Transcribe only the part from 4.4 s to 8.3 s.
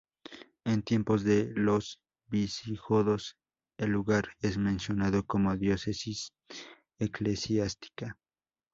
es mencionado como diócesis eclesiástica.